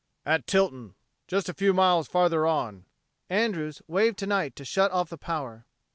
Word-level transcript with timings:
"At 0.25 0.47
Tilton 0.47 0.95
just 1.27 1.47
a 1.47 1.53
few 1.53 1.75
miles 1.75 2.07
farther 2.07 2.47
on." 2.47 2.87
Andrews 3.29 3.83
waved 3.85 4.17
to 4.17 4.25
Knight 4.25 4.55
to 4.55 4.65
shut 4.65 4.91
off 4.91 5.09
the 5.11 5.15
power. 5.19 5.67